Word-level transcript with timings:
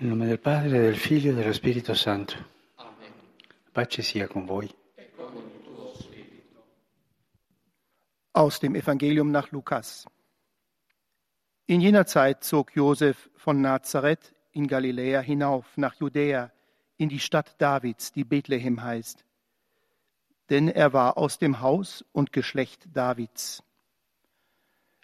Nel 0.00 0.08
nome 0.08 0.26
del 0.28 0.38
Padre, 0.38 0.80
del 0.80 0.96
Figlio 0.96 1.32
e 1.32 1.34
dello 1.34 1.52
Spirito 1.52 1.92
Santo. 1.92 2.34
Amen. 2.76 3.12
Pace 3.70 4.00
sia 4.00 4.26
con 4.26 4.46
voi. 4.46 4.66
Aus 8.30 8.60
dem 8.60 8.76
Evangelium 8.76 9.30
nach 9.30 9.50
Lukas. 9.50 10.06
In 11.66 11.82
jener 11.82 12.06
Zeit 12.06 12.44
zog 12.44 12.74
Josef 12.74 13.28
von 13.36 13.60
Nazareth 13.60 14.34
in 14.52 14.66
Galiläa 14.66 15.20
hinauf 15.20 15.66
nach 15.76 15.96
Judäa 15.96 16.50
in 16.96 17.10
die 17.10 17.20
Stadt 17.20 17.60
Davids, 17.60 18.10
die 18.10 18.24
Bethlehem 18.24 18.82
heißt. 18.82 19.22
Denn 20.48 20.68
er 20.68 20.94
war 20.94 21.18
aus 21.18 21.36
dem 21.36 21.60
Haus 21.60 22.06
und 22.12 22.32
Geschlecht 22.32 22.88
Davids. 22.94 23.62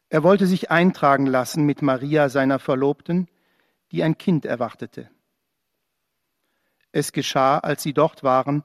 Er 0.09 0.23
wollte 0.23 0.47
sich 0.47 0.71
eintragen 0.71 1.27
lassen 1.27 1.67
mit 1.67 1.83
Maria, 1.83 2.31
seiner 2.31 2.59
Verlobten, 2.59 3.29
die 3.97 4.03
ein 4.03 4.19
Kind 4.19 4.45
erwartete. 4.45 5.09
Es 6.93 7.13
geschah, 7.13 7.61
als 7.61 7.83
sie 7.83 7.95
dort 7.95 8.23
waren, 8.23 8.63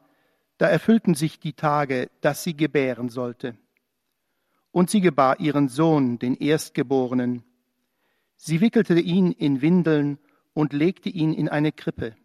da 0.58 0.68
erfüllten 0.68 1.16
sich 1.16 1.40
die 1.40 1.54
Tage, 1.54 2.12
dass 2.20 2.44
sie 2.44 2.54
gebären 2.54 3.08
sollte. 3.08 3.58
Und 4.72 4.90
sie 4.90 5.00
gebar 5.00 5.40
ihren 5.40 5.70
Sohn, 5.70 6.20
den 6.20 6.36
Erstgeborenen. 6.36 7.46
Sie 8.36 8.60
wickelte 8.60 9.00
ihn 9.00 9.32
in 9.32 9.62
Windeln 9.62 10.20
und 10.54 10.74
legte 10.74 11.08
ihn 11.08 11.34
in 11.34 11.48
eine 11.48 11.72
Krippe, 11.72 12.18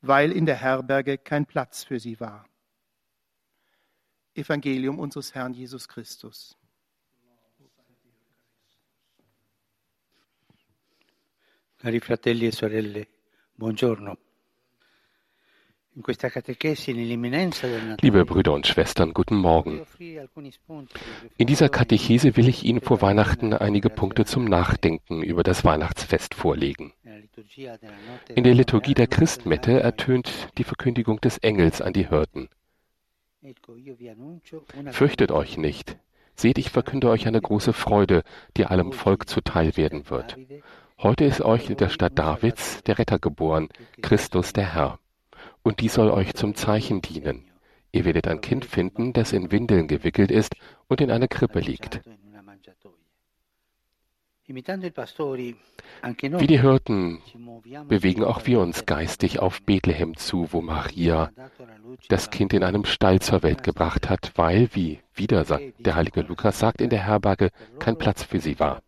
weil 0.00 0.32
in 0.32 0.44
der 0.44 0.56
Herberge 0.56 1.18
kein 1.18 1.46
Platz 1.46 1.84
für 1.84 2.00
sie 2.00 2.18
war. 2.18 2.48
Evangelium 4.34 4.98
unseres 4.98 5.36
Herrn 5.36 5.54
Jesus 5.54 5.86
Christus. 5.86 6.56
Cari 11.84 12.00
fratelli 12.00 12.46
e 12.46 12.50
sorelle, 12.50 13.06
buongiorno. 13.56 14.16
Liebe 18.00 18.24
Brüder 18.24 18.54
und 18.54 18.66
Schwestern, 18.66 19.12
guten 19.12 19.36
Morgen. 19.36 19.82
In 21.36 21.46
dieser 21.46 21.68
Katechese 21.68 22.38
will 22.38 22.48
ich 22.48 22.64
Ihnen 22.64 22.80
vor 22.80 23.02
Weihnachten 23.02 23.52
einige 23.52 23.90
Punkte 23.90 24.24
zum 24.24 24.46
Nachdenken 24.46 25.22
über 25.22 25.42
das 25.42 25.62
Weihnachtsfest 25.62 26.34
vorlegen. 26.34 26.94
In 28.34 28.44
der 28.44 28.54
Liturgie 28.54 28.94
der 28.94 29.06
Christmette 29.06 29.80
ertönt 29.80 30.32
die 30.56 30.64
Verkündigung 30.64 31.20
des 31.20 31.36
Engels 31.36 31.82
an 31.82 31.92
die 31.92 32.08
Hirten. 32.08 32.48
Fürchtet 34.90 35.32
euch 35.32 35.58
nicht. 35.58 35.98
Seht, 36.34 36.56
ich 36.56 36.70
verkünde 36.70 37.10
euch 37.10 37.28
eine 37.28 37.42
große 37.42 37.74
Freude, 37.74 38.24
die 38.56 38.64
allem 38.64 38.92
Volk 38.92 39.28
zuteil 39.28 39.76
werden 39.76 40.08
wird. 40.08 40.38
Heute 40.98 41.24
ist 41.24 41.42
euch 41.42 41.68
in 41.68 41.76
der 41.76 41.88
Stadt 41.88 42.18
Davids 42.18 42.82
der 42.84 42.98
Retter 42.98 43.18
geboren, 43.18 43.68
Christus 44.00 44.52
der 44.52 44.74
Herr. 44.74 44.98
Und 45.62 45.80
dies 45.80 45.94
soll 45.94 46.10
euch 46.10 46.34
zum 46.34 46.54
Zeichen 46.54 47.02
dienen. 47.02 47.50
Ihr 47.92 48.04
werdet 48.04 48.28
ein 48.28 48.40
Kind 48.40 48.64
finden, 48.64 49.12
das 49.12 49.32
in 49.32 49.50
Windeln 49.50 49.88
gewickelt 49.88 50.30
ist 50.30 50.54
und 50.88 51.00
in 51.00 51.10
einer 51.10 51.28
Krippe 51.28 51.60
liegt. 51.60 52.00
Wie 54.46 56.46
die 56.46 56.60
Hirten 56.60 57.22
bewegen 57.88 58.24
auch 58.24 58.46
wir 58.46 58.60
uns 58.60 58.84
geistig 58.84 59.38
auf 59.38 59.62
Bethlehem 59.62 60.16
zu, 60.16 60.52
wo 60.52 60.60
Maria 60.60 61.30
das 62.08 62.30
Kind 62.30 62.52
in 62.52 62.62
einem 62.62 62.84
Stall 62.84 63.20
zur 63.20 63.42
Welt 63.42 63.62
gebracht 63.62 64.10
hat, 64.10 64.32
weil, 64.36 64.68
wie 64.72 65.00
wieder 65.14 65.44
der 65.44 65.94
heilige 65.94 66.20
Lukas 66.20 66.58
sagt, 66.58 66.80
in 66.80 66.90
der 66.90 67.06
Herberge 67.06 67.50
kein 67.78 67.96
Platz 67.96 68.22
für 68.22 68.38
sie 68.38 68.60
war. 68.60 68.82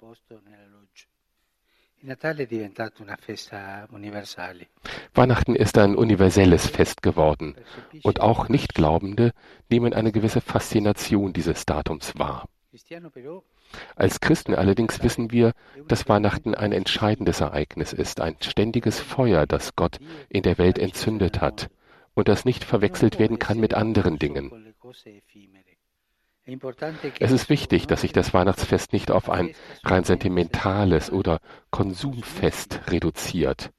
Weihnachten 5.14 5.56
ist 5.56 5.76
ein 5.78 5.96
universelles 5.96 6.66
Fest 6.68 7.02
geworden. 7.02 7.56
Und 8.04 8.20
auch 8.20 8.48
Nichtglaubende 8.48 9.32
nehmen 9.68 9.92
eine 9.92 10.12
gewisse 10.12 10.40
Faszination 10.40 11.32
dieses 11.32 11.66
Datums 11.66 12.16
wahr. 12.16 12.48
Als 13.96 14.20
Christen 14.20 14.54
allerdings 14.54 15.02
wissen 15.02 15.32
wir, 15.32 15.52
dass 15.88 16.08
Weihnachten 16.08 16.54
ein 16.54 16.70
entscheidendes 16.70 17.40
Ereignis 17.40 17.92
ist, 17.92 18.20
ein 18.20 18.36
ständiges 18.40 19.00
Feuer, 19.00 19.46
das 19.46 19.74
Gott 19.74 19.98
in 20.28 20.42
der 20.42 20.58
Welt 20.58 20.78
entzündet 20.78 21.40
hat 21.40 21.70
und 22.14 22.28
das 22.28 22.44
nicht 22.44 22.62
verwechselt 22.62 23.18
werden 23.18 23.40
kann 23.40 23.58
mit 23.58 23.74
anderen 23.74 24.20
Dingen. 24.20 24.52
Es 27.18 27.32
ist 27.32 27.48
wichtig, 27.48 27.88
dass 27.88 28.02
sich 28.02 28.12
das 28.12 28.32
Weihnachtsfest 28.32 28.92
nicht 28.92 29.10
auf 29.10 29.28
ein 29.28 29.54
rein 29.82 30.04
sentimentales 30.04 31.10
oder 31.10 31.40
Konsumfest 31.70 32.80
reduziert. 32.88 33.72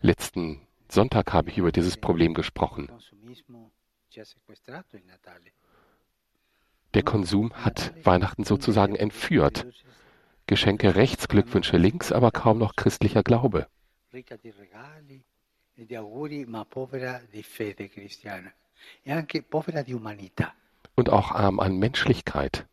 Letzten 0.00 0.60
Sonntag 0.88 1.32
habe 1.32 1.50
ich 1.50 1.58
über 1.58 1.72
dieses 1.72 1.96
Problem 1.96 2.34
gesprochen. 2.34 2.88
Der 6.92 7.02
Konsum 7.02 7.52
hat 7.54 7.94
Weihnachten 8.04 8.44
sozusagen 8.44 8.96
entführt. 8.96 9.66
Geschenke 10.46 10.94
rechts, 10.94 11.28
Glückwünsche 11.28 11.78
links, 11.78 12.12
aber 12.12 12.30
kaum 12.32 12.58
noch 12.58 12.76
christlicher 12.76 13.22
Glaube 13.22 13.66
Und 20.94 21.10
auch 21.10 21.30
arm 21.32 21.60
an 21.60 21.78
Menschlichkeit. 21.78 22.66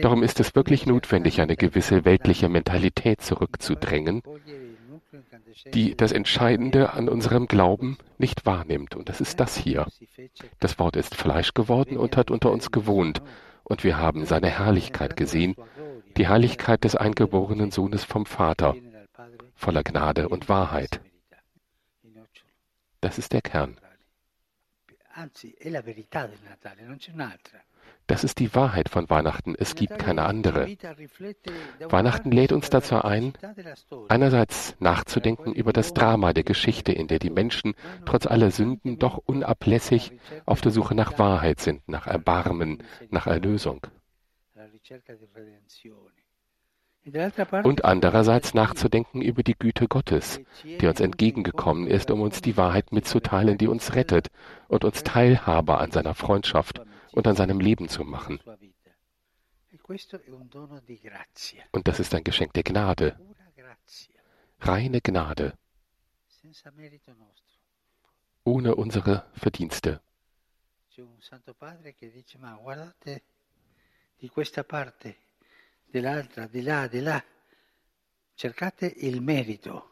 Darum 0.00 0.22
ist 0.22 0.40
es 0.40 0.54
wirklich 0.54 0.86
notwendig, 0.86 1.42
eine 1.42 1.56
gewisse 1.56 2.06
weltliche 2.06 2.48
Mentalität 2.48 3.20
zurückzudrängen, 3.20 4.22
die 5.74 5.94
das 5.94 6.12
Entscheidende 6.12 6.94
an 6.94 7.10
unserem 7.10 7.46
Glauben 7.46 7.98
nicht 8.16 8.46
wahrnimmt. 8.46 8.96
Und 8.96 9.10
das 9.10 9.20
ist 9.20 9.40
das 9.40 9.56
hier. 9.56 9.86
Das 10.58 10.78
Wort 10.78 10.96
ist 10.96 11.14
Fleisch 11.14 11.52
geworden 11.52 11.98
und 11.98 12.16
hat 12.16 12.30
unter 12.30 12.50
uns 12.50 12.70
gewohnt. 12.70 13.20
Und 13.62 13.84
wir 13.84 13.98
haben 13.98 14.24
seine 14.24 14.48
Herrlichkeit 14.48 15.18
gesehen, 15.18 15.54
die 16.16 16.28
Herrlichkeit 16.28 16.84
des 16.84 16.96
eingeborenen 16.96 17.70
Sohnes 17.70 18.04
vom 18.04 18.24
Vater 18.24 18.74
voller 19.62 19.84
Gnade 19.84 20.28
und 20.28 20.48
Wahrheit. 20.48 21.00
Das 23.00 23.18
ist 23.18 23.32
der 23.32 23.42
Kern. 23.42 23.76
Das 28.06 28.24
ist 28.24 28.38
die 28.38 28.54
Wahrheit 28.54 28.88
von 28.88 29.08
Weihnachten. 29.08 29.54
Es 29.56 29.74
gibt 29.74 29.98
keine 29.98 30.24
andere. 30.24 30.66
Weihnachten 31.88 32.32
lädt 32.32 32.52
uns 32.52 32.70
dazu 32.70 32.96
ein, 33.02 33.32
einerseits 34.08 34.74
nachzudenken 34.80 35.52
über 35.52 35.72
das 35.72 35.94
Drama 35.94 36.32
der 36.32 36.44
Geschichte, 36.44 36.92
in 36.92 37.06
der 37.06 37.18
die 37.20 37.30
Menschen 37.30 37.74
trotz 38.04 38.26
aller 38.26 38.50
Sünden 38.50 38.98
doch 38.98 39.18
unablässig 39.18 40.12
auf 40.44 40.60
der 40.60 40.72
Suche 40.72 40.94
nach 40.94 41.18
Wahrheit 41.18 41.60
sind, 41.60 41.88
nach 41.88 42.06
Erbarmen, 42.06 42.82
nach 43.10 43.26
Erlösung 43.26 43.86
und 47.64 47.84
andererseits 47.84 48.54
nachzudenken 48.54 49.22
über 49.22 49.42
die 49.42 49.58
Güte 49.58 49.88
Gottes, 49.88 50.40
die 50.62 50.86
uns 50.86 51.00
entgegengekommen 51.00 51.88
ist, 51.88 52.10
um 52.10 52.20
uns 52.20 52.42
die 52.42 52.56
Wahrheit 52.56 52.92
mitzuteilen, 52.92 53.58
die 53.58 53.66
uns 53.66 53.94
rettet 53.94 54.30
und 54.68 54.84
uns 54.84 55.02
Teilhaber 55.02 55.80
an 55.80 55.90
seiner 55.90 56.14
Freundschaft 56.14 56.80
und 57.12 57.26
an 57.26 57.34
seinem 57.34 57.58
Leben 57.58 57.88
zu 57.88 58.04
machen. 58.04 58.40
Und 61.72 61.88
das 61.88 62.00
ist 62.00 62.14
ein 62.14 62.24
Geschenk 62.24 62.52
der 62.52 62.62
Gnade, 62.62 63.18
reine 64.60 65.00
Gnade, 65.00 65.54
ohne 68.44 68.74
unsere 68.76 69.24
Verdienste. 69.34 70.00
Di 74.22 74.28
questa 74.28 74.62
parte 74.62 75.16
dell'altra, 75.92 76.46
di 76.46 76.62
là, 76.62 76.88
di 76.88 77.00
là. 77.00 77.22
Cercate 78.34 78.86
il 78.86 79.20
merito. 79.20 79.84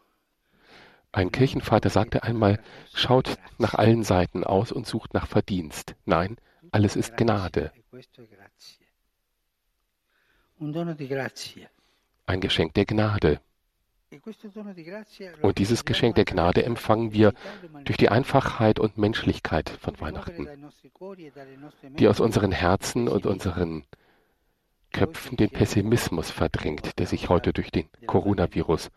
Ein 1.12 1.30
Kirchenvater 1.30 1.90
sagte 1.90 2.22
einmal, 2.22 2.60
schaut 2.94 3.36
nach 3.58 3.74
allen 3.74 4.04
Seiten 4.04 4.44
aus 4.44 4.72
und 4.72 4.86
sucht 4.86 5.12
nach 5.12 5.26
Verdienst. 5.26 5.94
Nein, 6.04 6.36
alles 6.70 6.96
ist 6.96 7.16
Gnade. 7.16 7.72
Ein 12.26 12.40
Geschenk 12.40 12.74
der 12.74 12.84
Gnade. 12.86 13.40
Und 15.42 15.58
dieses 15.58 15.84
Geschenk 15.84 16.16
der 16.16 16.24
Gnade 16.24 16.64
empfangen 16.64 17.12
wir 17.12 17.32
durch 17.84 17.96
die 17.96 18.08
Einfachheit 18.08 18.80
und 18.80 18.98
Menschlichkeit 18.98 19.70
von 19.70 20.00
Weihnachten, 20.00 20.48
die 21.98 22.08
aus 22.08 22.20
unseren 22.20 22.52
Herzen 22.52 23.08
und 23.08 23.26
unseren 23.26 23.84
Köpfen 24.92 25.36
den 25.36 25.50
Pessimismus 25.50 26.30
verdrängt, 26.30 26.98
der 26.98 27.06
sich 27.06 27.28
heute 27.28 27.52
durch 27.52 27.70
den 27.70 27.88
Coronavirus 28.06 28.90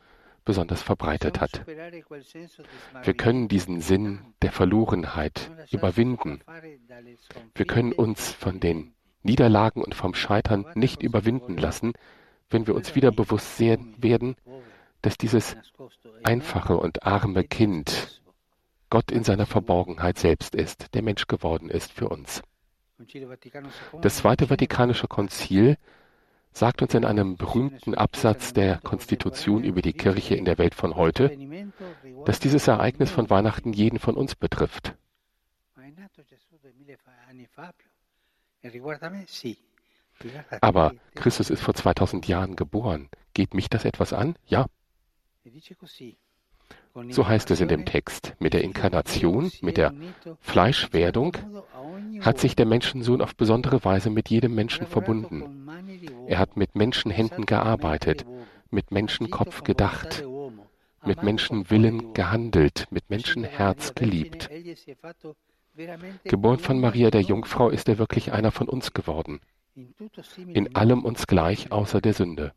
besonders 0.45 0.81
verbreitet 0.81 1.39
hat. 1.39 1.65
Wir 1.65 3.13
können 3.13 3.47
diesen 3.47 3.81
Sinn 3.81 4.19
der 4.41 4.51
Verlorenheit 4.51 5.51
überwinden. 5.71 6.41
Wir 7.55 7.65
können 7.65 7.93
uns 7.93 8.31
von 8.31 8.59
den 8.59 8.93
Niederlagen 9.21 9.81
und 9.81 9.95
vom 9.95 10.13
Scheitern 10.13 10.65
nicht 10.75 11.01
überwinden 11.01 11.57
lassen, 11.57 11.93
wenn 12.49 12.67
wir 12.67 12.75
uns 12.75 12.93
wieder 12.95 13.11
bewusst 13.11 13.57
sehen 13.57 13.95
werden, 13.97 14.35
dass 15.01 15.17
dieses 15.17 15.55
einfache 16.23 16.77
und 16.77 17.03
arme 17.03 17.43
Kind 17.43 18.21
Gott 18.89 19.11
in 19.11 19.23
seiner 19.23 19.45
Verborgenheit 19.45 20.19
selbst 20.19 20.53
ist, 20.53 20.93
der 20.93 21.01
Mensch 21.01 21.27
geworden 21.27 21.69
ist 21.69 21.91
für 21.91 22.09
uns. 22.09 22.43
Das 24.01 24.17
Zweite 24.17 24.47
Vatikanische 24.47 25.07
Konzil 25.07 25.77
sagt 26.51 26.81
uns 26.81 26.93
in 26.93 27.05
einem 27.05 27.35
berühmten 27.35 27.95
Absatz 27.95 28.53
der 28.53 28.77
Konstitution 28.79 29.63
über 29.63 29.81
die 29.81 29.93
Kirche 29.93 30.35
in 30.35 30.45
der 30.45 30.57
Welt 30.57 30.75
von 30.75 30.95
heute, 30.95 31.35
dass 32.25 32.39
dieses 32.39 32.67
Ereignis 32.67 33.11
von 33.11 33.29
Weihnachten 33.29 33.73
jeden 33.73 33.99
von 33.99 34.15
uns 34.15 34.35
betrifft. 34.35 34.95
Aber 40.61 40.93
Christus 41.15 41.49
ist 41.49 41.61
vor 41.61 41.73
2000 41.73 42.27
Jahren 42.27 42.55
geboren. 42.55 43.09
Geht 43.33 43.53
mich 43.55 43.69
das 43.69 43.83
etwas 43.83 44.13
an? 44.13 44.35
Ja. 44.45 44.67
So 47.09 47.27
heißt 47.27 47.49
es 47.51 47.59
in 47.59 47.67
dem 47.67 47.85
Text. 47.85 48.35
Mit 48.39 48.53
der 48.53 48.63
Inkarnation, 48.63 49.51
mit 49.61 49.77
der 49.77 49.93
Fleischwerdung 50.39 51.37
hat 52.25 52.39
sich 52.39 52.55
der 52.55 52.65
Menschensohn 52.65 53.21
auf 53.21 53.35
besondere 53.35 53.83
Weise 53.83 54.09
mit 54.09 54.29
jedem 54.29 54.55
Menschen 54.55 54.87
verbunden. 54.87 55.67
Er 56.27 56.39
hat 56.39 56.57
mit 56.57 56.75
Menschenhänden 56.75 57.45
gearbeitet, 57.45 58.25
mit 58.69 58.91
Menschenkopf 58.91 59.63
gedacht, 59.63 60.23
mit 61.05 61.23
Menschenwillen 61.23 62.13
gehandelt, 62.13 62.87
mit 62.91 63.09
Menschenherz 63.09 63.93
geliebt. 63.93 64.49
Geboren 66.23 66.59
von 66.59 66.79
Maria 66.79 67.09
der 67.09 67.21
Jungfrau 67.21 67.69
ist 67.69 67.89
er 67.89 67.97
wirklich 67.97 68.31
einer 68.31 68.51
von 68.51 68.69
uns 68.69 68.93
geworden. 68.93 69.39
In 70.35 70.75
allem 70.75 71.03
uns 71.03 71.27
gleich 71.27 71.71
außer 71.71 71.99
der 71.99 72.13
Sünde. 72.13 72.53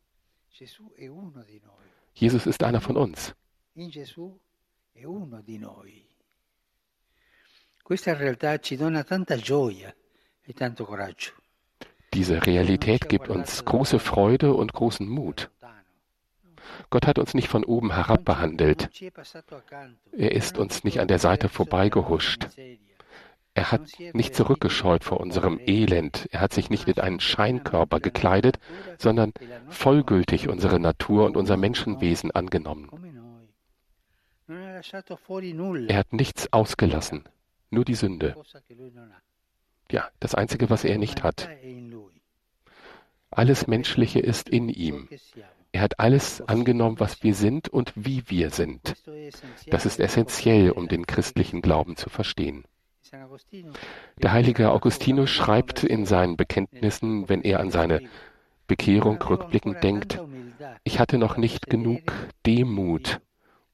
Jesus 2.14 2.46
ist 2.46 2.62
einer 2.62 2.80
von 2.80 2.96
uns. 2.96 3.34
Diese 12.14 12.46
Realität 12.46 13.08
gibt 13.08 13.28
uns 13.28 13.64
große 13.64 13.98
Freude 13.98 14.54
und 14.54 14.72
großen 14.72 15.06
Mut. 15.08 15.50
Gott 16.90 17.06
hat 17.06 17.18
uns 17.18 17.34
nicht 17.34 17.48
von 17.48 17.64
oben 17.64 17.92
herab 17.92 18.24
behandelt. 18.24 18.90
Er 20.12 20.32
ist 20.32 20.58
uns 20.58 20.84
nicht 20.84 21.00
an 21.00 21.08
der 21.08 21.18
Seite 21.18 21.48
vorbeigehuscht. 21.48 22.48
Er 23.54 23.72
hat 23.72 23.88
nicht 24.12 24.34
zurückgescheut 24.34 25.02
vor 25.02 25.20
unserem 25.20 25.58
Elend. 25.64 26.28
Er 26.30 26.40
hat 26.42 26.52
sich 26.52 26.68
nicht 26.68 26.88
in 26.88 26.98
einen 26.98 27.20
Scheinkörper 27.20 28.00
gekleidet, 28.00 28.58
sondern 28.98 29.32
vollgültig 29.68 30.48
unsere 30.48 30.78
Natur 30.78 31.24
und 31.24 31.36
unser 31.36 31.56
Menschenwesen 31.56 32.30
angenommen. 32.32 32.90
Er 34.48 35.96
hat 35.96 36.12
nichts 36.12 36.52
ausgelassen, 36.52 37.24
nur 37.70 37.84
die 37.84 37.94
Sünde. 37.94 38.36
Ja, 39.90 40.08
das 40.20 40.34
Einzige, 40.34 40.70
was 40.70 40.84
er 40.84 40.98
nicht 40.98 41.22
hat. 41.22 41.48
Alles 43.30 43.66
Menschliche 43.66 44.20
ist 44.20 44.48
in 44.48 44.68
ihm. 44.68 45.08
Er 45.72 45.82
hat 45.82 46.00
alles 46.00 46.40
angenommen, 46.40 47.00
was 47.00 47.22
wir 47.22 47.34
sind 47.34 47.68
und 47.68 47.92
wie 47.94 48.22
wir 48.28 48.50
sind. 48.50 48.94
Das 49.66 49.84
ist 49.84 50.00
essentiell, 50.00 50.70
um 50.70 50.88
den 50.88 51.06
christlichen 51.06 51.60
Glauben 51.60 51.96
zu 51.96 52.08
verstehen. 52.08 52.64
Der 54.22 54.32
heilige 54.32 54.70
Augustinus 54.70 55.30
schreibt 55.30 55.84
in 55.84 56.06
seinen 56.06 56.36
Bekenntnissen, 56.36 57.28
wenn 57.28 57.42
er 57.42 57.60
an 57.60 57.70
seine 57.70 58.00
Bekehrung 58.66 59.22
rückblickend 59.22 59.82
denkt, 59.84 60.20
ich 60.82 60.98
hatte 60.98 61.18
noch 61.18 61.36
nicht 61.36 61.68
genug 61.68 62.00
Demut, 62.46 63.20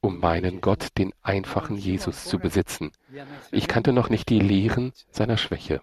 um 0.02 0.18
meinen 0.18 0.60
Gott, 0.60 0.88
den 0.98 1.14
einfachen 1.22 1.78
Jesus, 1.78 2.24
zu 2.24 2.38
besitzen. 2.38 2.90
Ich 3.52 3.68
kannte 3.68 3.92
noch 3.92 4.10
nicht 4.10 4.28
die 4.28 4.40
Lehren 4.40 4.92
seiner 5.10 5.38
Schwäche. 5.38 5.80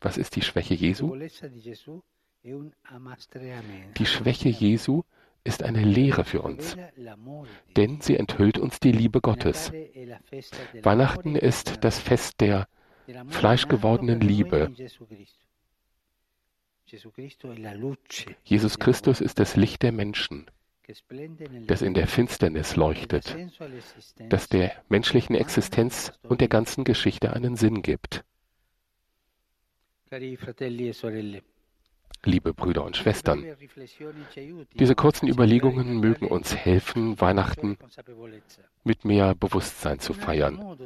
Was 0.00 0.16
ist 0.16 0.36
die 0.36 0.42
Schwäche 0.42 0.74
Jesu? 0.74 1.14
Die 3.98 4.06
Schwäche 4.06 4.48
Jesu 4.48 5.02
ist 5.44 5.62
eine 5.64 5.82
Lehre 5.82 6.24
für 6.24 6.42
uns, 6.42 6.76
denn 7.76 8.00
sie 8.00 8.16
enthüllt 8.16 8.58
uns 8.58 8.78
die 8.78 8.92
Liebe 8.92 9.20
Gottes. 9.20 9.72
Weihnachten 10.82 11.34
ist 11.34 11.84
das 11.84 11.98
Fest 11.98 12.40
der 12.40 12.68
fleischgewordenen 13.28 14.20
Liebe. 14.20 14.72
Jesus 18.44 18.78
Christus 18.78 19.20
ist 19.20 19.38
das 19.38 19.56
Licht 19.56 19.82
der 19.82 19.92
Menschen, 19.92 20.46
das 21.66 21.80
in 21.80 21.94
der 21.94 22.06
Finsternis 22.06 22.76
leuchtet, 22.76 23.34
das 24.28 24.48
der 24.48 24.72
menschlichen 24.88 25.34
Existenz 25.34 26.12
und 26.22 26.42
der 26.42 26.48
ganzen 26.48 26.84
Geschichte 26.84 27.32
einen 27.32 27.56
Sinn 27.56 27.80
gibt. 27.80 28.24
Liebe 32.24 32.54
Brüder 32.54 32.84
und 32.84 32.96
Schwestern, 32.96 33.44
diese 34.74 34.94
kurzen 34.94 35.28
Überlegungen 35.28 35.98
mögen 35.98 36.26
uns 36.26 36.54
helfen, 36.54 37.18
Weihnachten 37.20 37.78
mit 38.84 39.04
mehr 39.06 39.34
Bewusstsein 39.34 39.98
zu 39.98 40.12
feiern. 40.12 40.78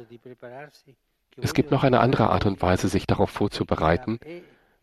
Es 1.39 1.53
gibt 1.53 1.69
noch 1.69 1.83
eine 1.83 1.99
andere 1.99 2.29
Art 2.29 2.45
und 2.45 2.61
Weise, 2.61 2.87
sich 2.87 3.05
darauf 3.05 3.29
vorzubereiten, 3.29 4.19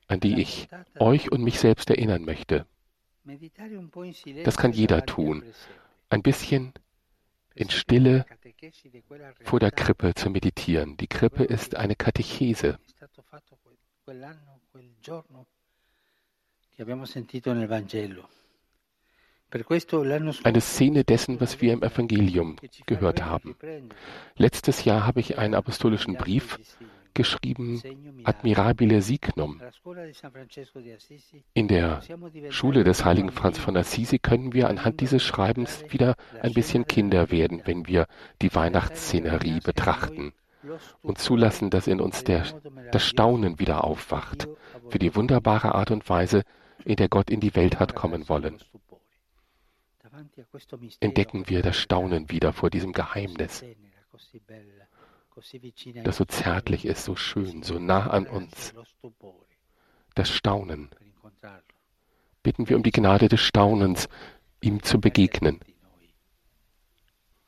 an 0.06 0.20
die 0.20 0.40
ich 0.40 0.68
euch 0.98 1.32
und 1.32 1.42
mich 1.42 1.58
selbst 1.58 1.90
erinnern 1.90 2.24
möchte. 2.24 2.66
Das 4.44 4.56
kann 4.56 4.72
jeder 4.72 5.06
tun. 5.06 5.44
Ein 6.10 6.22
bisschen 6.22 6.72
in 7.54 7.70
Stille 7.70 8.26
vor 9.44 9.60
der 9.60 9.70
Krippe 9.70 10.14
zu 10.14 10.30
meditieren. 10.30 10.96
Die 10.96 11.06
Krippe 11.06 11.44
ist 11.44 11.76
eine 11.76 11.94
Katechese. 11.96 12.78
Eine 20.42 20.60
Szene 20.60 21.04
dessen, 21.04 21.40
was 21.40 21.60
wir 21.60 21.72
im 21.72 21.82
Evangelium 21.82 22.56
gehört 22.86 23.24
haben. 23.24 23.56
Letztes 24.36 24.84
Jahr 24.84 25.06
habe 25.06 25.20
ich 25.20 25.38
einen 25.38 25.54
apostolischen 25.54 26.14
Brief 26.14 26.58
geschrieben, 27.14 27.82
Admirabile 28.24 29.00
Signum. 29.02 29.60
In 31.54 31.68
der 31.68 32.02
Schule 32.50 32.84
des 32.84 33.04
heiligen 33.04 33.30
Franz 33.30 33.58
von 33.58 33.76
Assisi 33.76 34.18
können 34.18 34.52
wir 34.52 34.68
anhand 34.68 35.00
dieses 35.00 35.22
Schreibens 35.22 35.84
wieder 35.88 36.16
ein 36.42 36.54
bisschen 36.54 36.86
Kinder 36.86 37.30
werden, 37.30 37.62
wenn 37.64 37.86
wir 37.86 38.06
die 38.42 38.54
Weihnachtsszenerie 38.54 39.60
betrachten 39.60 40.32
und 41.02 41.18
zulassen, 41.18 41.70
dass 41.70 41.86
in 41.86 42.00
uns 42.00 42.24
der, 42.24 42.44
das 42.90 43.04
Staunen 43.04 43.58
wieder 43.58 43.84
aufwacht 43.84 44.48
für 44.88 44.98
die 44.98 45.14
wunderbare 45.14 45.74
Art 45.74 45.90
und 45.90 46.08
Weise, 46.08 46.42
in 46.84 46.96
der 46.96 47.08
Gott 47.08 47.30
in 47.30 47.40
die 47.40 47.54
Welt 47.54 47.80
hat 47.80 47.94
kommen 47.94 48.28
wollen. 48.28 48.58
Entdecken 51.00 51.48
wir 51.48 51.62
das 51.62 51.76
Staunen 51.76 52.30
wieder 52.30 52.52
vor 52.52 52.70
diesem 52.70 52.92
Geheimnis, 52.92 53.64
das 56.04 56.16
so 56.16 56.24
zärtlich 56.24 56.84
ist, 56.84 57.04
so 57.04 57.16
schön, 57.16 57.62
so 57.62 57.78
nah 57.78 58.08
an 58.08 58.26
uns. 58.26 58.72
Das 60.14 60.30
Staunen. 60.30 60.90
Bitten 62.42 62.68
wir 62.68 62.76
um 62.76 62.82
die 62.82 62.92
Gnade 62.92 63.28
des 63.28 63.40
Staunens, 63.40 64.08
ihm 64.60 64.82
zu 64.82 65.00
begegnen. 65.00 65.60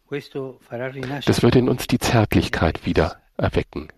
Das 0.09 1.43
wird 1.43 1.57
in 1.57 1.69
uns 1.69 1.87
die 1.87 1.99
Zärtlichkeit 1.99 2.87
wieder 2.87 3.23
erwecken. 3.37 3.89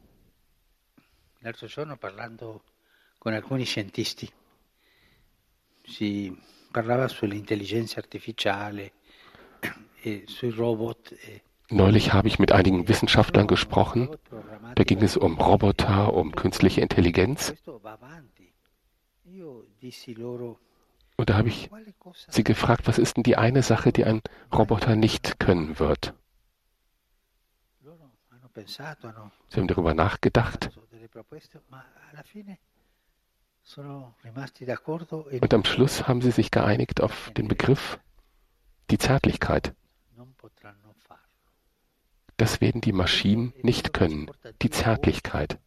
Si 5.90 6.37
parlava 6.71 7.09
sull'intelligenza 7.09 7.99
artificiale 7.99 8.92
e 10.02 10.25
sui 10.26 10.50
robot. 10.50 11.12
E 11.12 11.48
Neulich 11.70 12.12
habe 12.14 12.28
ich 12.28 12.38
mit 12.38 12.52
einigen 12.52 12.88
Wissenschaftlern 12.88 13.46
gesprochen. 13.46 14.08
Da 14.75 14.84
ging 14.84 15.02
es 15.02 15.16
um 15.16 15.38
Roboter, 15.38 16.14
um 16.14 16.32
künstliche 16.34 16.80
Intelligenz. 16.80 17.54
Und 21.16 21.30
da 21.30 21.37
habe 21.37 21.48
ich 21.48 21.70
sie 22.28 22.44
gefragt, 22.44 22.87
was 22.87 22.98
ist 22.98 23.16
denn 23.16 23.25
die 23.25 23.37
eine 23.37 23.62
Sache, 23.62 23.92
die 23.92 24.04
ein 24.04 24.22
Roboter 24.52 24.96
nicht 24.96 25.38
können 25.40 25.78
wird? 25.78 26.14
Sie 28.54 29.60
haben 29.60 29.68
darüber 29.68 29.94
nachgedacht 29.94 30.70
und 35.40 35.54
am 35.54 35.64
Schluss 35.64 36.08
haben 36.08 36.22
sie 36.22 36.30
sich 36.30 36.50
geeinigt 36.50 37.00
auf 37.02 37.30
den 37.37 37.48
Begriff 37.48 37.98
die 38.90 38.98
Zärtlichkeit. 38.98 39.75
Das 42.38 42.61
werden 42.61 42.80
die 42.80 42.92
Maschinen 42.92 43.52
nicht 43.62 43.92
können, 43.92 44.30
die 44.62 44.71
Zärtlichkeit. 44.71 45.59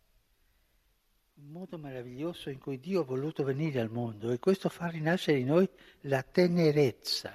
e. 6.77 7.29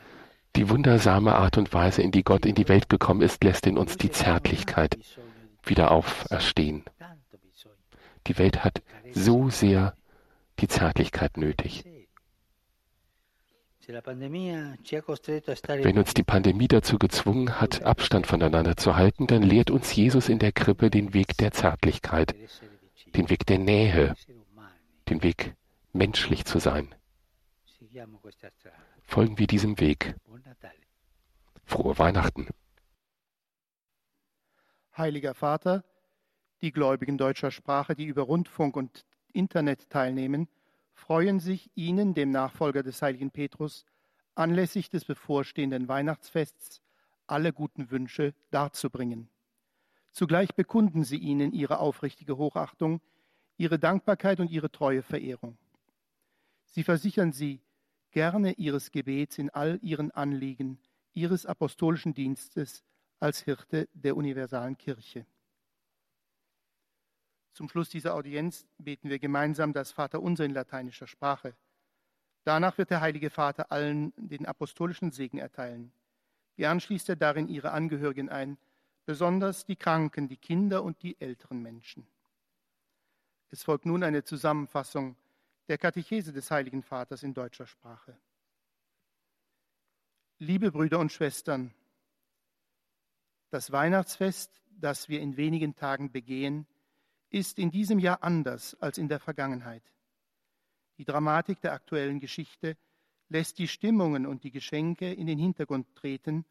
Die 0.56 0.68
wundersame 0.70 1.34
Art 1.34 1.58
und 1.58 1.74
Weise, 1.74 2.00
in 2.00 2.12
die 2.12 2.24
Gott 2.24 2.46
in 2.46 2.54
die 2.54 2.68
Welt 2.68 2.88
gekommen 2.88 3.20
ist, 3.20 3.44
lässt 3.44 3.66
in 3.66 3.76
uns 3.76 3.98
die 3.98 4.10
Zärtlichkeit 4.10 4.96
wieder 5.62 5.90
auferstehen. 5.90 6.84
Die 8.26 8.38
Welt 8.38 8.64
hat 8.64 8.82
so 9.12 9.50
sehr 9.50 9.94
die 10.60 10.68
Zärtlichkeit 10.68 11.36
nötig. 11.36 11.84
Wenn 13.88 15.98
uns 15.98 16.14
die 16.14 16.24
Pandemie 16.24 16.66
dazu 16.66 16.98
gezwungen 16.98 17.60
hat, 17.60 17.82
Abstand 17.82 18.26
voneinander 18.26 18.76
zu 18.76 18.96
halten, 18.96 19.28
dann 19.28 19.42
lehrt 19.42 19.70
uns 19.70 19.94
Jesus 19.94 20.28
in 20.28 20.40
der 20.40 20.50
Krippe 20.50 20.90
den 20.90 21.14
Weg 21.14 21.36
der 21.38 21.52
Zärtlichkeit, 21.52 22.34
den 23.14 23.30
Weg 23.30 23.46
der 23.46 23.58
Nähe, 23.58 24.16
den 25.08 25.22
Weg 25.22 25.54
menschlich 25.92 26.44
zu 26.44 26.58
sein. 26.58 26.92
Folgen 29.02 29.38
wir 29.38 29.46
diesem 29.46 29.78
Weg. 29.78 30.16
Frohe 31.64 31.96
Weihnachten. 31.98 32.48
Heiliger 34.96 35.34
Vater, 35.34 35.84
die 36.60 36.72
Gläubigen 36.72 37.18
deutscher 37.18 37.52
Sprache, 37.52 37.94
die 37.94 38.06
über 38.06 38.22
Rundfunk 38.22 38.76
und 38.76 39.04
Internet 39.32 39.90
teilnehmen, 39.90 40.48
freuen 40.96 41.38
sich, 41.38 41.70
Ihnen, 41.76 42.14
dem 42.14 42.30
Nachfolger 42.30 42.82
des 42.82 43.00
heiligen 43.02 43.30
Petrus, 43.30 43.84
anlässlich 44.34 44.90
des 44.90 45.04
bevorstehenden 45.04 45.86
Weihnachtsfests 45.88 46.82
alle 47.26 47.52
guten 47.52 47.90
Wünsche 47.90 48.34
darzubringen. 48.50 49.28
Zugleich 50.10 50.54
bekunden 50.54 51.04
sie 51.04 51.18
Ihnen 51.18 51.52
ihre 51.52 51.78
aufrichtige 51.78 52.38
Hochachtung, 52.38 53.00
ihre 53.58 53.78
Dankbarkeit 53.78 54.40
und 54.40 54.50
ihre 54.50 54.70
treue 54.70 55.02
Verehrung. 55.02 55.58
Sie 56.64 56.82
versichern 56.82 57.32
Sie 57.32 57.60
gerne 58.10 58.52
Ihres 58.52 58.90
Gebets 58.90 59.38
in 59.38 59.50
all 59.50 59.78
Ihren 59.82 60.10
Anliegen, 60.10 60.78
Ihres 61.12 61.44
apostolischen 61.44 62.14
Dienstes 62.14 62.82
als 63.20 63.42
Hirte 63.42 63.88
der 63.92 64.16
universalen 64.16 64.76
Kirche. 64.78 65.26
Zum 67.56 67.70
Schluss 67.70 67.88
dieser 67.88 68.14
Audienz 68.14 68.66
beten 68.76 69.08
wir 69.08 69.18
gemeinsam 69.18 69.72
das 69.72 69.90
Vaterunser 69.90 70.44
in 70.44 70.50
lateinischer 70.50 71.06
Sprache. 71.06 71.56
Danach 72.44 72.76
wird 72.76 72.90
der 72.90 73.00
Heilige 73.00 73.30
Vater 73.30 73.72
allen 73.72 74.12
den 74.18 74.44
apostolischen 74.44 75.10
Segen 75.10 75.38
erteilen. 75.38 75.90
Gern 76.56 76.80
schließt 76.80 77.08
er 77.08 77.16
darin 77.16 77.48
ihre 77.48 77.70
Angehörigen 77.70 78.28
ein, 78.28 78.58
besonders 79.06 79.64
die 79.64 79.76
Kranken, 79.76 80.28
die 80.28 80.36
Kinder 80.36 80.82
und 80.82 81.02
die 81.02 81.18
älteren 81.18 81.62
Menschen. 81.62 82.06
Es 83.48 83.62
folgt 83.62 83.86
nun 83.86 84.02
eine 84.02 84.22
Zusammenfassung 84.22 85.16
der 85.68 85.78
Katechese 85.78 86.34
des 86.34 86.50
Heiligen 86.50 86.82
Vaters 86.82 87.22
in 87.22 87.32
deutscher 87.32 87.66
Sprache. 87.66 88.18
Liebe 90.38 90.72
Brüder 90.72 90.98
und 90.98 91.10
Schwestern, 91.10 91.72
das 93.48 93.72
Weihnachtsfest, 93.72 94.60
das 94.78 95.08
wir 95.08 95.22
in 95.22 95.38
wenigen 95.38 95.74
Tagen 95.74 96.12
begehen, 96.12 96.66
ist 97.36 97.58
in 97.58 97.70
diesem 97.70 97.98
Jahr 97.98 98.22
anders 98.22 98.74
als 98.80 98.96
in 98.96 99.08
der 99.08 99.20
Vergangenheit. 99.20 99.82
Die 100.96 101.04
Dramatik 101.04 101.60
der 101.60 101.74
aktuellen 101.74 102.18
Geschichte 102.18 102.78
lässt 103.28 103.58
die 103.58 103.68
Stimmungen 103.68 104.24
und 104.24 104.42
die 104.42 104.50
Geschenke 104.50 105.12
in 105.12 105.26
den 105.26 105.38
Hintergrund 105.38 105.94
treten 105.94 106.46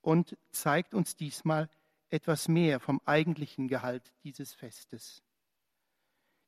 und 0.00 0.38
zeigt 0.50 0.94
uns 0.94 1.14
diesmal 1.14 1.68
etwas 2.08 2.48
mehr 2.48 2.80
vom 2.80 3.02
eigentlichen 3.04 3.68
Gehalt 3.68 4.14
dieses 4.22 4.54
Festes. 4.54 5.22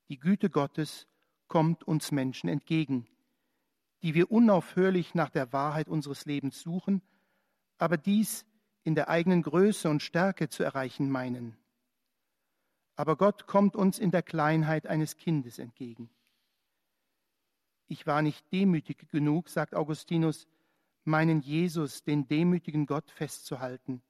Die 0.08 0.18
Güte 0.18 0.48
Gottes 0.48 1.06
kommt 1.46 1.84
uns 1.84 2.12
Menschen 2.12 2.48
entgegen, 2.48 3.06
die 4.02 4.14
wir 4.14 4.30
unaufhörlich 4.30 5.14
nach 5.14 5.28
der 5.28 5.52
Wahrheit 5.52 5.88
unseres 5.88 6.24
Lebens 6.24 6.62
suchen, 6.62 7.02
aber 7.76 7.98
dies 7.98 8.46
in 8.84 8.94
der 8.94 9.10
eigenen 9.10 9.42
Größe 9.42 9.90
und 9.90 10.02
Stärke 10.02 10.48
zu 10.48 10.62
erreichen 10.62 11.10
meinen. 11.10 11.58
Aber 12.96 13.16
Gott 13.16 13.46
kommt 13.46 13.76
uns 13.76 13.98
in 13.98 14.10
der 14.10 14.22
Kleinheit 14.22 14.86
eines 14.86 15.18
Kindes 15.18 15.58
entgegen. 15.58 16.08
Ich 17.88 18.06
war 18.06 18.22
nicht 18.22 18.50
demütig 18.52 19.08
genug, 19.10 19.48
sagt 19.48 19.74
Augustinus, 19.74 20.48
meinen 21.04 21.40
Jesus, 21.40 22.02
den 22.02 22.26
demütigen 22.26 22.86
Gott, 22.86 23.10
festzuhalten 23.10 24.02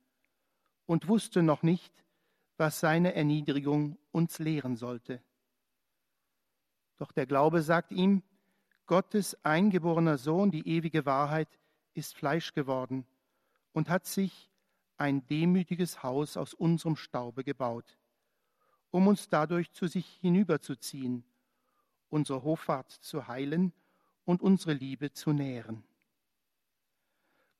und 0.86 1.08
wusste 1.08 1.42
noch 1.42 1.62
nicht, 1.62 1.92
was 2.56 2.80
seine 2.80 3.14
Erniedrigung 3.14 3.98
uns 4.12 4.38
lehren 4.38 4.76
sollte. 4.76 5.20
Doch 6.96 7.12
der 7.12 7.26
Glaube 7.26 7.60
sagt 7.60 7.92
ihm, 7.92 8.22
Gottes 8.86 9.36
eingeborener 9.44 10.16
Sohn, 10.16 10.50
die 10.50 10.66
ewige 10.66 11.04
Wahrheit, 11.04 11.48
ist 11.92 12.14
Fleisch 12.14 12.54
geworden 12.54 13.04
und 13.72 13.90
hat 13.90 14.06
sich 14.06 14.48
ein 14.96 15.26
demütiges 15.26 16.02
Haus 16.02 16.36
aus 16.36 16.54
unserem 16.54 16.96
Staube 16.96 17.44
gebaut 17.44 17.98
um 18.96 19.08
uns 19.08 19.28
dadurch 19.28 19.70
zu 19.72 19.88
sich 19.88 20.06
hinüberzuziehen, 20.22 21.22
unsere 22.08 22.44
Hoffart 22.44 22.90
zu 22.90 23.28
heilen 23.28 23.74
und 24.24 24.40
unsere 24.40 24.72
Liebe 24.72 25.12
zu 25.12 25.34
nähren. 25.34 25.84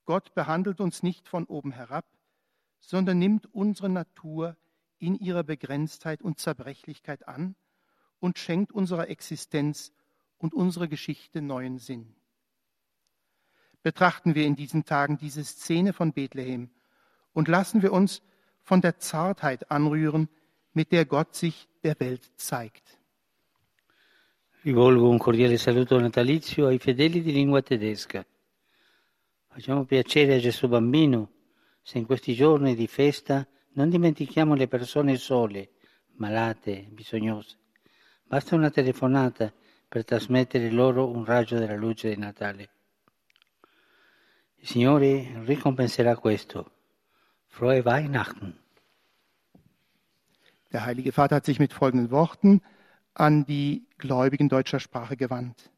Gott 0.07 0.33
behandelt 0.33 0.81
uns 0.81 1.03
nicht 1.03 1.29
von 1.29 1.45
oben 1.45 1.73
herab, 1.73 2.07
sondern 2.81 3.19
nimmt 3.19 3.53
unsere 3.53 3.91
Natur 3.91 4.57
in 4.99 5.15
ihrer 5.15 5.45
Begrenztheit 5.45 6.23
und 6.23 6.39
Zerbrechlichkeit 6.39 7.29
an 7.29 7.55
und 8.19 8.39
schenkt 8.39 8.73
unserer 8.73 9.11
Existenz 9.11 9.93
und 10.39 10.55
unserer 10.55 10.89
Geschichte 10.89 11.43
neuen 11.43 11.79
Sinn. 11.79 12.15
Betrachten 13.83 14.35
wir 14.35 14.47
in 14.47 14.57
diesen 14.57 14.87
Tagen 14.87 15.19
diese 15.19 15.45
Szene 15.45 15.93
von 15.93 16.15
Bethlehem 16.15 16.71
und 17.35 17.47
lassen 17.47 17.83
wir 17.83 17.93
uns 17.93 18.23
von 18.63 18.81
der 18.81 18.99
Zartheit 19.01 19.71
anrühren, 19.71 20.31
mit 20.77 20.93
der 20.93 21.07
Gott 21.07 21.35
sich 21.35 21.69
der 21.83 21.99
Welt 21.99 22.31
zeigt. 22.37 22.99
Rivolgo 24.63 25.09
un 25.09 25.19
cordiale 25.19 25.57
saluto 25.57 25.99
natalizio 25.99 26.67
ai 26.67 26.79
fedeli 26.79 27.23
di 27.23 27.33
lingua 27.33 27.63
tedesca. 27.63 28.25
Facciamo 29.49 29.85
piacere 29.85 30.35
a 30.35 30.39
Gesù 30.39 30.69
bambino 30.69 31.31
se 31.83 31.97
in 31.97 32.05
questi 32.05 32.35
giorni 32.35 32.75
di 32.75 32.87
festa 32.87 33.47
non 33.73 33.89
dimentichiamo 33.89 34.55
le 34.55 34.69
persone 34.69 35.17
sole, 35.17 35.71
malate, 36.17 36.89
bisognose. 36.91 37.57
Basta 38.25 38.55
una 38.55 38.71
telefonata 38.71 39.51
per 39.89 40.05
trasmettere 40.05 40.71
loro 40.71 41.09
un 41.09 41.25
raggio 41.25 41.59
della 41.59 41.77
luce 41.77 42.11
di 42.11 42.19
Natale. 42.19 42.71
Il 44.57 44.67
Signore 44.69 45.41
ricompenserà 45.45 46.17
questo. 46.19 46.73
Frohe 47.47 47.81
Weihnachten. 47.81 48.65
Der 50.73 50.85
Heilige 50.85 51.13
Vater 51.13 51.37
hat 51.37 51.47
sich 51.47 51.59
mit 51.59 51.73
folgenden 51.73 52.11
Worten 52.11 52.61
an 53.15 53.47
die 53.47 53.87
Gläubigen 53.99 54.49
deutscher 54.49 54.81
Sprache 54.81 55.17
gewandt. 55.17 55.71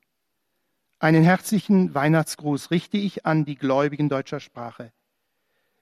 Einen 0.99 1.23
herzlichen 1.23 1.95
Weihnachtsgruß 1.95 2.71
richte 2.71 2.97
ich 2.97 3.25
an 3.25 3.45
die 3.45 3.55
Gläubigen 3.55 4.09
deutscher 4.09 4.41
Sprache. 4.41 4.93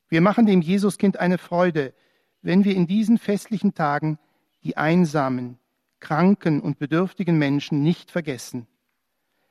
Wir 0.08 0.20
machen 0.20 0.46
dem 0.46 0.60
Jesuskind 0.60 1.18
eine 1.18 1.38
Freude, 1.38 1.94
wenn 2.42 2.64
wir 2.64 2.74
in 2.74 2.86
diesen 2.86 3.18
festlichen 3.18 3.74
Tagen 3.74 4.18
die 4.62 4.76
einsamen, 4.76 5.58
kranken 6.00 6.60
und 6.60 6.78
bedürftigen 6.78 7.38
Menschen 7.38 7.82
nicht 7.82 8.10
vergessen. 8.10 8.66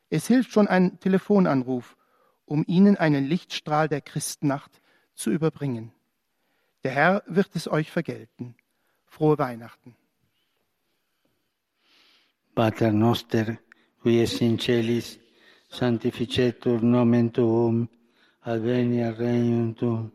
Es 0.10 0.28
hilft 0.28 0.52
schon 0.52 0.68
ein 0.68 1.00
Telefonanruf, 1.00 1.98
um 2.46 2.64
ihnen 2.68 2.96
einen 2.98 3.26
Lichtstrahl 3.26 3.90
der 3.90 4.02
Christnacht 4.02 4.82
zu 5.16 5.32
überbringen. 5.32 5.92
Der 6.84 6.92
Herr 6.92 7.24
wird 7.26 7.56
es 7.56 7.68
euch 7.68 7.90
vergelten. 7.92 8.56
Frohe 9.06 9.38
Weihnachten. 9.38 9.96
Pater 12.54 12.94
noster, 12.94 13.60
qui 14.02 14.20
es 14.22 14.42
in 14.42 14.58
celis, 14.58 15.20
sanctificetur 15.70 16.82
nomen 16.82 17.32
tuum, 17.32 17.88
adveniat 18.42 19.18
regnum 19.18 19.74
tuum, 19.74 20.12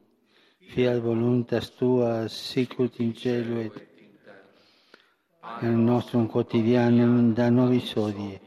fiat 0.71 1.03
voluntas 1.03 1.71
tua, 1.77 2.29
sicut 2.29 3.01
in 3.01 3.13
cielo 3.15 3.61
et 3.61 3.91
il 5.63 5.77
nostrum 5.77 6.27
quotidianum 6.29 7.35
da 7.35 7.51
nobis 7.51 7.95
odie, 7.97 8.41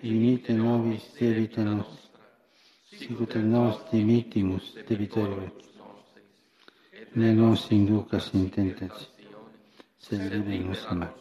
dimite 0.00 0.52
nobis 0.52 1.04
debita 1.18 1.62
nostra, 1.62 2.24
sicut 2.90 3.34
nos 3.36 3.76
dimitimus 3.90 4.74
debitoribus, 4.88 5.68
ne 7.12 7.32
nos 7.34 7.70
inducas 7.70 8.32
in 8.32 8.50
tentazione, 8.50 9.15
Sedremus 9.98 10.82
sama. 10.82 11.14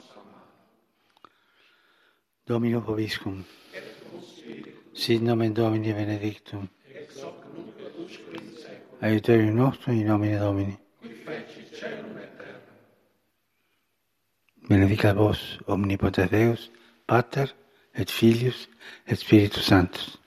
Domino 2.48 2.82
Poviscum. 2.82 3.44
Sit 4.94 5.22
nomen 5.22 5.53
Domini 5.53 5.94
benedictum. 5.94 6.70
Aiuterium 9.01 9.55
nostrum 9.55 9.96
in 9.96 10.08
nomine 10.08 10.39
Domini. 10.39 10.77
Qui 11.01 11.10
et 11.10 11.72
terra. 11.72 12.60
Benedicat 14.70 15.13
vos 15.13 15.60
omnipotens 15.67 16.29
Deus, 16.29 16.72
Pater 17.08 17.48
et 17.94 18.10
Filius 18.10 18.70
et 19.08 19.15
Spiritus 19.15 19.63
Sanctus. 19.63 20.25